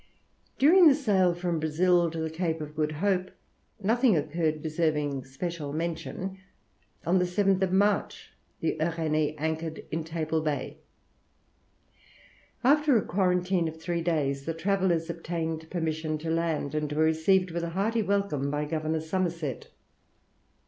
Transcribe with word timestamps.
During 0.57 0.87
the 0.87 0.95
sail 0.95 1.35
from 1.35 1.59
Brazil 1.59 2.09
to 2.09 2.17
the 2.17 2.31
Cape 2.31 2.59
of 2.59 2.75
Good 2.75 2.93
Hope 2.93 3.29
nothing 3.79 4.17
occurred 4.17 4.63
deserving 4.63 5.25
special 5.25 5.73
mention. 5.73 6.39
On 7.05 7.19
the 7.19 7.25
7th 7.25 7.69
March 7.69 8.31
the 8.61 8.75
Uranie 8.81 9.35
anchored 9.37 9.85
in 9.91 10.03
Table 10.03 10.41
Bay. 10.41 10.79
After 12.63 12.97
a 12.97 13.05
quarantine 13.05 13.67
of 13.67 13.79
three 13.79 14.01
days, 14.01 14.45
the 14.45 14.55
travellers 14.55 15.07
obtained 15.07 15.69
permission 15.69 16.17
to 16.17 16.31
land, 16.31 16.73
and 16.73 16.91
were 16.91 17.03
received 17.03 17.51
with 17.51 17.61
a 17.63 17.69
hearty 17.69 18.01
welcome 18.01 18.49
by 18.49 18.65
Governor 18.65 19.01
Somerset. 19.01 19.67